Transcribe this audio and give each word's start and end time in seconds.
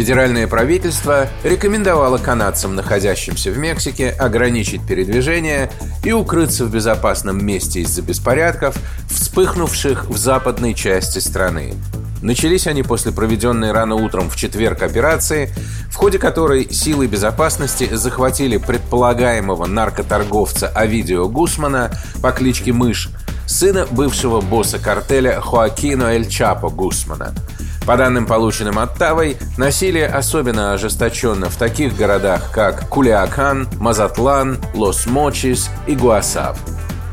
Федеральное 0.00 0.46
правительство 0.48 1.28
рекомендовало 1.44 2.16
канадцам, 2.16 2.74
находящимся 2.74 3.50
в 3.50 3.58
Мексике, 3.58 4.08
ограничить 4.08 4.80
передвижение 4.86 5.70
и 6.02 6.10
укрыться 6.10 6.64
в 6.64 6.72
безопасном 6.72 7.44
месте 7.44 7.80
из-за 7.80 8.00
беспорядков, 8.00 8.76
вспыхнувших 9.10 10.08
в 10.08 10.16
западной 10.16 10.72
части 10.72 11.18
страны. 11.18 11.74
Начались 12.22 12.66
они 12.66 12.82
после 12.82 13.12
проведенной 13.12 13.72
рано 13.72 13.94
утром 13.94 14.30
в 14.30 14.36
четверг 14.36 14.82
операции, 14.82 15.50
в 15.90 15.96
ходе 15.96 16.18
которой 16.18 16.72
силы 16.72 17.06
безопасности 17.06 17.86
захватили 17.94 18.56
предполагаемого 18.56 19.66
наркоторговца 19.66 20.68
Авидио 20.68 21.28
Гусмана 21.28 21.90
по 22.22 22.32
кличке 22.32 22.72
Мышь, 22.72 23.10
сына 23.46 23.86
бывшего 23.90 24.40
босса 24.40 24.78
картеля 24.78 25.42
Хоакино 25.42 26.04
Эль 26.04 26.26
Чапо 26.26 26.70
Гусмана– 26.70 27.34
по 27.86 27.96
данным, 27.96 28.26
полученным 28.26 28.78
от 28.78 28.94
Тавой, 28.94 29.36
насилие 29.56 30.06
особенно 30.06 30.72
ожесточенно 30.72 31.48
в 31.50 31.56
таких 31.56 31.96
городах, 31.96 32.50
как 32.52 32.88
Кулиакан, 32.88 33.68
Мазатлан, 33.78 34.58
Лос-Мочис 34.74 35.70
и 35.86 35.94
Гуасав. 35.94 36.58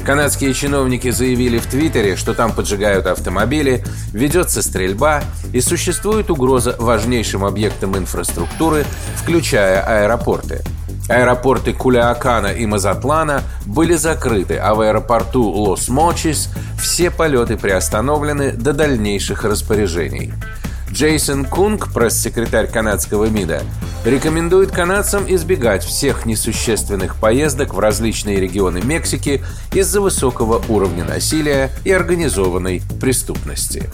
Канадские 0.06 0.54
чиновники 0.54 1.10
заявили 1.12 1.58
в 1.58 1.66
Твиттере, 1.66 2.16
что 2.16 2.34
там 2.34 2.54
поджигают 2.54 3.08
автомобили, 3.08 3.84
ведется 4.14 4.62
стрельба 4.62 5.22
и 5.52 5.60
существует 5.60 6.32
угроза 6.32 6.78
важнейшим 6.80 7.44
объектам 7.44 7.98
инфраструктуры, 7.98 8.86
включая 9.18 9.82
аэропорты. 9.82 10.64
Аэропорты 11.10 11.74
Кулиакана 11.74 12.48
и 12.48 12.66
Мазатлана 12.66 13.42
были 13.66 13.96
закрыты, 13.96 14.56
а 14.56 14.76
в 14.76 14.82
аэропорту 14.82 15.44
Лос-Мочис 15.44 16.52
все 16.80 17.12
полеты 17.12 17.58
приостановлены 17.58 18.52
до 18.52 18.72
дальнейших 18.72 19.44
распоряжений. 19.44 20.34
Джейсон 20.92 21.46
Кунг, 21.46 21.94
пресс-секретарь 21.94 22.68
канадского 22.68 23.26
МИДа, 23.26 23.64
рекомендует 24.06 24.72
канадцам 24.72 25.26
избегать 25.28 25.84
всех 25.84 26.26
несущественных 26.26 27.18
поездок 27.18 27.74
в 27.74 27.80
различные 27.80 28.40
регионы 28.40 28.82
Мексики 28.82 29.44
из-за 29.74 30.02
высокого 30.02 30.64
уровня 30.70 31.04
насилия 31.04 31.72
и 31.84 31.92
организованной 31.92 32.82
преступности. 33.02 33.90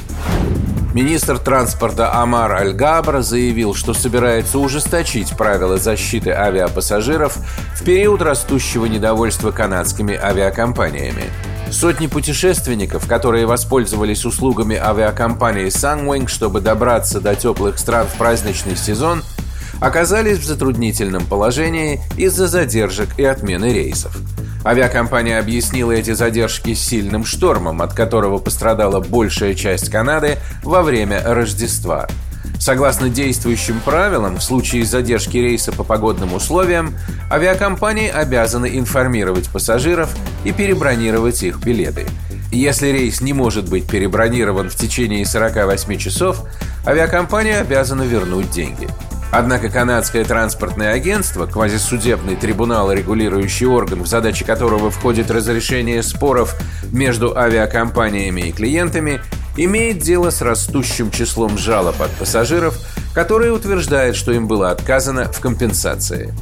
Министр 0.94 1.40
транспорта 1.40 2.14
Амар 2.14 2.52
Аль-Габра 2.52 3.24
заявил, 3.24 3.74
что 3.74 3.96
собирается 3.96 4.60
ужесточить 4.60 5.36
правила 5.36 5.78
защиты 5.78 6.30
авиапассажиров 6.30 7.38
в 7.76 7.84
период 7.84 8.22
растущего 8.22 8.86
недовольства 8.86 9.50
канадскими 9.50 10.16
авиакомпаниями. 10.16 11.24
Сотни 11.72 12.08
путешественников, 12.08 13.08
которые 13.08 13.46
воспользовались 13.46 14.26
услугами 14.26 14.76
авиакомпании 14.76 15.68
Sunwing, 15.68 16.28
чтобы 16.28 16.62
добраться 16.62 17.20
до 17.20 17.36
теплых 17.36 17.80
стран 17.80 18.08
в 18.08 18.18
праздничный 18.18 18.76
сезон, 18.76 19.24
оказались 19.82 20.38
в 20.38 20.46
затруднительном 20.46 21.26
положении 21.26 22.02
из-за 22.16 22.48
задержек 22.48 23.18
и 23.18 23.24
отмены 23.24 23.74
рейсов. 23.74 24.16
Авиакомпания 24.66 25.40
объяснила 25.40 25.92
эти 25.92 26.14
задержки 26.14 26.74
сильным 26.74 27.26
штормом, 27.26 27.82
от 27.82 27.94
которого 27.94 28.38
пострадала 28.38 29.02
большая 29.02 29.56
часть 29.56 29.90
Канады 29.90 30.38
во 30.64 30.84
время 30.84 31.22
Рождества. 31.26 32.08
Согласно 32.64 33.10
действующим 33.10 33.82
правилам, 33.82 34.38
в 34.38 34.42
случае 34.42 34.86
задержки 34.86 35.36
рейса 35.36 35.74
по 35.74 35.84
погодным 35.84 36.34
условиям, 36.34 36.96
авиакомпании 37.30 38.08
обязаны 38.08 38.78
информировать 38.80 39.50
пассажиров 39.50 40.10
и 40.46 40.54
перебронировать 40.54 41.44
их 41.44 41.60
билеты. 41.60 42.06
Если 42.54 42.88
рейс 42.88 43.20
не 43.20 43.34
может 43.34 43.68
быть 43.68 43.86
перебронирован 43.86 44.70
в 44.70 44.78
течение 44.78 45.26
48 45.26 45.98
часов, 45.98 46.48
авиакомпания 46.88 47.60
обязана 47.60 48.04
вернуть 48.04 48.50
деньги. 48.52 48.88
Однако 49.34 49.68
канадское 49.68 50.24
транспортное 50.24 50.94
агентство, 50.94 51.48
квазисудебный 51.48 52.38
трибунал 52.38 52.94
регулирующий 52.94 53.66
орган, 53.66 54.04
в 54.04 54.08
задачи 54.08 54.46
которого 54.46 54.90
входит 54.90 55.30
разрешение 55.32 56.02
споров 56.02 56.56
между 56.94 57.38
авиакомпаниями 57.38 58.42
и 58.42 58.52
клиентами, 58.54 59.20
имеет 59.58 60.00
дело 60.00 60.30
с 60.30 60.42
растущим 60.42 61.12
числом 61.12 61.58
жалоб 61.58 62.02
от 62.02 62.12
пассажиров, 62.12 62.78
которые 63.14 63.52
утверждают, 63.52 64.16
что 64.16 64.32
им 64.32 64.48
было 64.48 64.72
отказано 64.72 65.32
в 65.32 65.40
компенсации. 65.40 66.34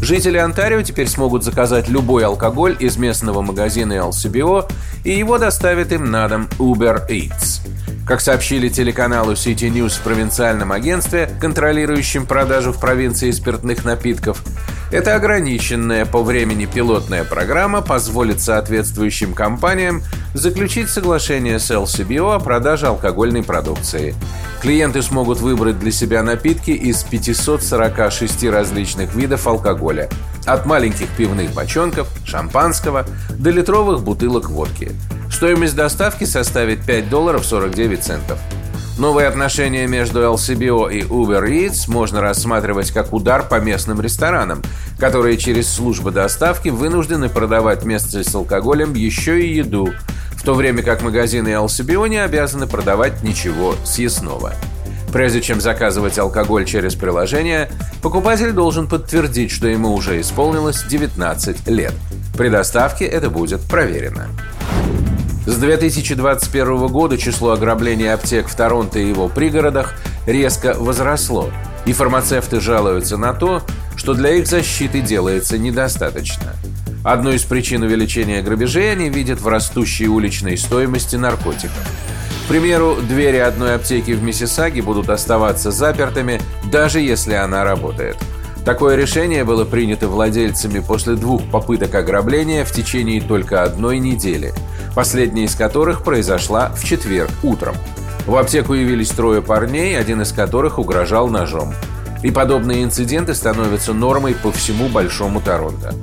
Жители 0.00 0.38
Онтарио 0.38 0.82
теперь 0.82 1.08
смогут 1.08 1.42
заказать 1.42 1.88
любой 1.88 2.24
алкоголь 2.24 2.76
из 2.78 2.96
местного 2.96 3.42
магазина 3.42 3.94
LCBO, 3.94 4.70
и 5.04 5.10
его 5.10 5.38
доставят 5.38 5.92
им 5.92 6.10
на 6.10 6.28
дом 6.28 6.48
Uber 6.58 7.08
Eats. 7.08 7.60
Как 8.06 8.20
сообщили 8.20 8.68
телеканалу 8.68 9.32
City 9.32 9.68
News 9.68 9.98
в 9.98 10.02
провинциальном 10.02 10.72
агентстве, 10.72 11.30
контролирующем 11.40 12.26
продажу 12.26 12.72
в 12.72 12.80
провинции 12.80 13.30
спиртных 13.32 13.84
напитков, 13.84 14.42
эта 14.90 15.16
ограниченная 15.16 16.06
по 16.06 16.22
времени 16.22 16.64
пилотная 16.64 17.24
программа 17.24 17.82
позволит 17.82 18.40
соответствующим 18.40 19.34
компаниям 19.34 20.02
заключить 20.32 20.88
соглашение 20.88 21.58
с 21.58 21.70
LCBO 21.70 22.34
о 22.34 22.38
продаже 22.38 22.86
алкогольной 22.86 23.42
продукции. 23.42 24.14
Клиенты 24.62 25.02
смогут 25.02 25.40
выбрать 25.40 25.78
для 25.78 25.92
себя 25.92 26.22
напитки 26.22 26.70
из 26.70 27.02
546 27.02 28.44
различных 28.44 29.14
видов 29.14 29.46
алкоголя, 29.46 30.08
от 30.46 30.64
маленьких 30.64 31.08
пивных 31.10 31.52
бочонков, 31.52 32.08
шампанского 32.24 33.04
до 33.38 33.50
литровых 33.50 34.02
бутылок 34.02 34.48
водки. 34.48 34.92
Стоимость 35.30 35.76
доставки 35.76 36.24
составит 36.24 36.84
5 36.84 37.10
долларов 37.10 37.44
49 37.44 38.02
центов. 38.02 38.38
Новые 38.98 39.28
отношения 39.28 39.86
между 39.86 40.22
LCBO 40.22 40.92
и 40.92 41.02
Uber 41.02 41.48
Eats 41.48 41.88
можно 41.88 42.20
рассматривать 42.20 42.90
как 42.90 43.12
удар 43.12 43.46
по 43.46 43.60
местным 43.60 44.00
ресторанам, 44.00 44.60
которые 44.98 45.36
через 45.36 45.72
службы 45.72 46.10
доставки 46.10 46.68
вынуждены 46.68 47.28
продавать 47.28 47.84
вместе 47.84 48.24
с 48.24 48.34
алкоголем 48.34 48.94
еще 48.94 49.40
и 49.40 49.54
еду, 49.54 49.92
в 50.32 50.42
то 50.42 50.52
время 50.54 50.82
как 50.82 51.02
магазины 51.02 51.50
LCBO 51.50 52.08
не 52.08 52.18
обязаны 52.18 52.66
продавать 52.66 53.22
ничего 53.22 53.76
съестного. 53.84 54.54
Прежде 55.12 55.42
чем 55.42 55.60
заказывать 55.60 56.18
алкоголь 56.18 56.64
через 56.64 56.96
приложение, 56.96 57.70
покупатель 58.02 58.50
должен 58.50 58.88
подтвердить, 58.88 59.52
что 59.52 59.68
ему 59.68 59.92
уже 59.92 60.20
исполнилось 60.20 60.82
19 60.82 61.68
лет. 61.68 61.94
При 62.36 62.48
доставке 62.48 63.04
это 63.04 63.30
будет 63.30 63.60
проверено. 63.60 64.26
С 65.48 65.56
2021 65.56 66.88
года 66.88 67.16
число 67.16 67.52
ограблений 67.52 68.12
аптек 68.12 68.48
в 68.48 68.54
Торонто 68.54 68.98
и 68.98 69.08
его 69.08 69.30
пригородах 69.30 69.94
резко 70.26 70.74
возросло, 70.74 71.50
и 71.86 71.94
фармацевты 71.94 72.60
жалуются 72.60 73.16
на 73.16 73.32
то, 73.32 73.62
что 73.96 74.12
для 74.12 74.32
их 74.32 74.46
защиты 74.46 75.00
делается 75.00 75.56
недостаточно. 75.56 76.54
Одну 77.02 77.32
из 77.32 77.44
причин 77.44 77.82
увеличения 77.82 78.42
грабежей 78.42 78.92
они 78.92 79.08
видят 79.08 79.40
в 79.40 79.48
растущей 79.48 80.06
уличной 80.06 80.58
стоимости 80.58 81.16
наркотиков. 81.16 81.80
К 82.44 82.48
примеру, 82.48 82.98
двери 83.00 83.38
одной 83.38 83.76
аптеки 83.76 84.10
в 84.10 84.22
Миссисаге 84.22 84.82
будут 84.82 85.08
оставаться 85.08 85.70
запертыми, 85.70 86.42
даже 86.70 87.00
если 87.00 87.32
она 87.32 87.64
работает– 87.64 88.18
Такое 88.68 88.96
решение 88.96 89.44
было 89.44 89.64
принято 89.64 90.08
владельцами 90.08 90.80
после 90.80 91.14
двух 91.14 91.42
попыток 91.44 91.94
ограбления 91.94 92.66
в 92.66 92.70
течение 92.70 93.18
только 93.18 93.62
одной 93.62 93.98
недели, 93.98 94.52
последняя 94.94 95.44
из 95.44 95.54
которых 95.54 96.04
произошла 96.04 96.68
в 96.76 96.84
четверг 96.84 97.30
утром. 97.42 97.74
В 98.26 98.36
аптеку 98.36 98.74
явились 98.74 99.08
трое 99.08 99.40
парней, 99.40 99.98
один 99.98 100.20
из 100.20 100.32
которых 100.32 100.78
угрожал 100.78 101.28
ножом. 101.28 101.72
И 102.22 102.30
подобные 102.30 102.84
инциденты 102.84 103.34
становятся 103.34 103.94
нормой 103.94 104.34
по 104.34 104.52
всему 104.52 104.90
Большому 104.90 105.40
Торонто. 105.40 105.94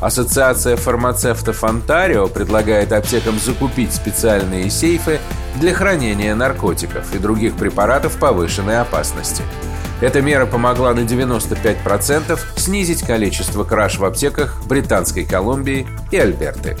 Ассоциация 0.00 0.76
фармацевтов 0.76 1.64
Онтарио 1.64 2.28
предлагает 2.28 2.92
аптекам 2.92 3.38
закупить 3.38 3.92
специальные 3.92 4.70
сейфы 4.70 5.20
для 5.56 5.74
хранения 5.74 6.34
наркотиков 6.34 7.14
и 7.14 7.18
других 7.18 7.56
препаратов 7.56 8.18
повышенной 8.18 8.80
опасности– 8.80 9.42
эта 10.00 10.22
мера 10.22 10.46
помогла 10.46 10.94
на 10.94 11.00
95% 11.00 12.38
снизить 12.56 13.02
количество 13.02 13.64
краж 13.64 13.98
в 13.98 14.04
аптеках 14.04 14.62
Британской 14.66 15.24
Колумбии 15.24 15.88
и 16.12 16.16
Альберты. 16.16 16.76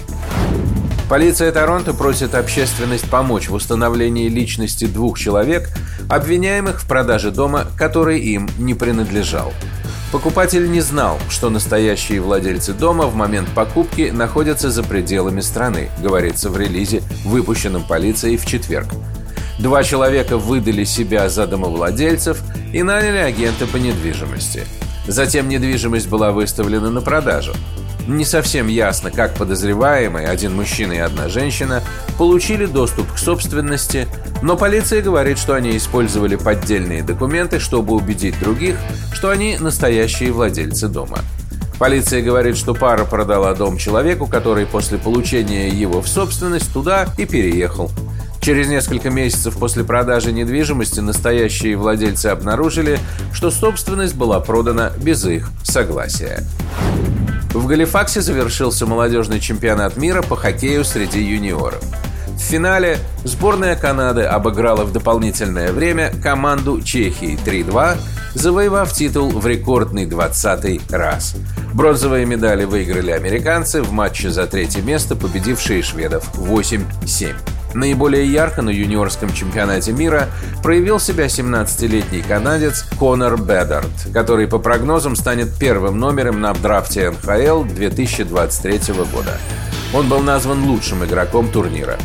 Полиция 1.08 1.50
Торонто 1.50 1.94
просит 1.94 2.34
общественность 2.36 3.10
помочь 3.10 3.48
в 3.48 3.54
установлении 3.54 4.28
личности 4.28 4.84
двух 4.84 5.18
человек, 5.18 5.70
обвиняемых 6.08 6.82
в 6.82 6.86
продаже 6.86 7.32
дома, 7.32 7.66
который 7.76 8.20
им 8.20 8.48
не 8.58 8.74
принадлежал. 8.74 9.52
Покупатель 10.10 10.70
не 10.70 10.80
знал, 10.80 11.18
что 11.28 11.50
настоящие 11.50 12.22
владельцы 12.22 12.72
дома 12.72 13.06
в 13.06 13.14
момент 13.14 13.50
покупки 13.54 14.10
находятся 14.10 14.70
за 14.70 14.82
пределами 14.82 15.42
страны, 15.42 15.90
говорится 16.02 16.48
в 16.48 16.56
релизе, 16.56 17.02
выпущенном 17.26 17.84
полицией 17.84 18.38
в 18.38 18.46
четверг. 18.46 18.86
Два 19.58 19.82
человека 19.82 20.38
выдали 20.38 20.84
себя 20.84 21.28
за 21.28 21.46
домовладельцев 21.46 22.40
и 22.72 22.82
наняли 22.82 23.18
агента 23.18 23.66
по 23.66 23.76
недвижимости. 23.76 24.64
Затем 25.06 25.46
недвижимость 25.46 26.08
была 26.08 26.32
выставлена 26.32 26.90
на 26.90 27.02
продажу. 27.02 27.52
Не 28.08 28.24
совсем 28.24 28.68
ясно, 28.68 29.10
как 29.10 29.34
подозреваемые, 29.34 30.28
один 30.28 30.56
мужчина 30.56 30.94
и 30.94 30.98
одна 30.98 31.28
женщина, 31.28 31.82
получили 32.16 32.64
доступ 32.64 33.12
к 33.12 33.18
собственности, 33.18 34.08
но 34.40 34.56
полиция 34.56 35.02
говорит, 35.02 35.36
что 35.38 35.52
они 35.52 35.76
использовали 35.76 36.36
поддельные 36.36 37.02
документы, 37.02 37.60
чтобы 37.60 37.94
убедить 37.94 38.40
других, 38.40 38.76
что 39.12 39.28
они 39.28 39.58
настоящие 39.58 40.32
владельцы 40.32 40.88
дома. 40.88 41.18
Полиция 41.78 42.22
говорит, 42.22 42.56
что 42.56 42.72
пара 42.72 43.04
продала 43.04 43.54
дом 43.54 43.76
человеку, 43.76 44.26
который 44.26 44.64
после 44.64 44.96
получения 44.96 45.68
его 45.68 46.00
в 46.00 46.08
собственность 46.08 46.72
туда 46.72 47.08
и 47.18 47.26
переехал. 47.26 47.90
Через 48.40 48.68
несколько 48.68 49.10
месяцев 49.10 49.58
после 49.58 49.84
продажи 49.84 50.32
недвижимости 50.32 51.00
настоящие 51.00 51.76
владельцы 51.76 52.28
обнаружили, 52.28 52.98
что 53.34 53.50
собственность 53.50 54.14
была 54.14 54.40
продана 54.40 54.92
без 54.98 55.26
их 55.26 55.50
согласия. 55.62 56.46
В 57.50 57.66
Галифаксе 57.66 58.20
завершился 58.20 58.86
молодежный 58.86 59.40
чемпионат 59.40 59.96
мира 59.96 60.22
по 60.22 60.36
хоккею 60.36 60.84
среди 60.84 61.22
юниоров. 61.22 61.82
В 62.26 62.40
финале 62.40 62.98
сборная 63.24 63.74
Канады 63.74 64.22
обыграла 64.22 64.84
в 64.84 64.92
дополнительное 64.92 65.72
время 65.72 66.12
команду 66.22 66.80
Чехии 66.82 67.38
3-2, 67.44 67.96
завоевав 68.34 68.92
титул 68.92 69.30
в 69.30 69.46
рекордный 69.46 70.06
20-й 70.06 70.80
раз. 70.90 71.34
Бронзовые 71.74 72.26
медали 72.26 72.64
выиграли 72.64 73.10
американцы 73.10 73.82
в 73.82 73.92
матче 73.92 74.30
за 74.30 74.46
третье 74.46 74.82
место, 74.82 75.16
победившие 75.16 75.82
шведов 75.82 76.30
8-7. 76.36 77.34
Наиболее 77.74 78.26
ярко 78.26 78.62
на 78.62 78.70
юниорском 78.70 79.32
чемпионате 79.32 79.92
мира 79.92 80.28
проявил 80.62 80.98
себя 80.98 81.26
17-летний 81.26 82.22
канадец 82.22 82.84
Конор 82.98 83.36
Бедарт, 83.36 83.88
который 84.12 84.48
по 84.48 84.58
прогнозам 84.58 85.16
станет 85.16 85.54
первым 85.58 85.98
номером 85.98 86.40
на 86.40 86.54
драфте 86.54 87.10
НХЛ 87.10 87.64
2023 87.64 88.94
года. 89.12 89.38
Он 89.92 90.08
был 90.08 90.20
назван 90.20 90.64
лучшим 90.64 91.04
игроком 91.04 91.48
турнира. 91.48 91.98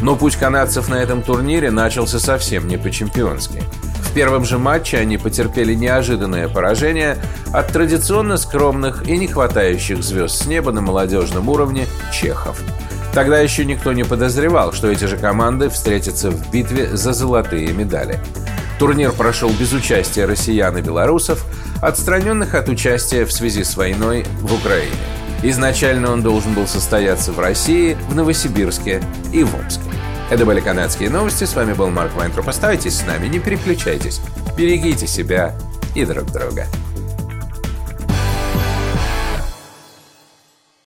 Но 0.00 0.16
путь 0.16 0.36
канадцев 0.36 0.88
на 0.88 0.94
этом 0.94 1.22
турнире 1.22 1.70
начался 1.70 2.18
совсем 2.18 2.66
не 2.66 2.78
по-чемпионски. 2.78 3.62
В 4.02 4.12
первом 4.14 4.44
же 4.44 4.58
матче 4.58 4.96
они 4.96 5.18
потерпели 5.18 5.74
неожиданное 5.74 6.48
поражение 6.48 7.18
от 7.52 7.68
традиционно 7.68 8.38
скромных 8.38 9.06
и 9.06 9.16
не 9.18 9.28
хватающих 9.28 10.02
звезд 10.02 10.42
с 10.42 10.46
неба 10.46 10.72
на 10.72 10.80
молодежном 10.80 11.48
уровне 11.50 11.86
чехов– 12.10 12.58
Тогда 13.12 13.40
еще 13.40 13.64
никто 13.64 13.92
не 13.92 14.04
подозревал, 14.04 14.72
что 14.72 14.88
эти 14.88 15.04
же 15.04 15.16
команды 15.16 15.68
встретятся 15.68 16.30
в 16.30 16.50
битве 16.50 16.96
за 16.96 17.12
золотые 17.12 17.68
медали. 17.72 18.20
Турнир 18.78 19.12
прошел 19.12 19.50
без 19.50 19.72
участия 19.72 20.24
россиян 20.24 20.76
и 20.78 20.80
белорусов, 20.80 21.44
отстраненных 21.82 22.54
от 22.54 22.68
участия 22.68 23.24
в 23.24 23.32
связи 23.32 23.64
с 23.64 23.76
войной 23.76 24.24
в 24.40 24.54
Украине. 24.54 24.96
Изначально 25.42 26.12
он 26.12 26.22
должен 26.22 26.54
был 26.54 26.66
состояться 26.66 27.32
в 27.32 27.38
России, 27.38 27.96
в 28.08 28.14
Новосибирске 28.14 29.02
и 29.32 29.42
в 29.42 29.54
Омске. 29.54 29.82
Это 30.30 30.46
были 30.46 30.60
канадские 30.60 31.10
новости. 31.10 31.44
С 31.44 31.54
вами 31.54 31.72
был 31.72 31.90
Марк 31.90 32.14
Вайнтроп. 32.14 32.48
Оставайтесь 32.48 32.98
с 32.98 33.06
нами, 33.06 33.26
не 33.26 33.40
переключайтесь. 33.40 34.20
Берегите 34.56 35.06
себя 35.06 35.54
и 35.94 36.04
друг 36.04 36.30
друга. 36.30 36.66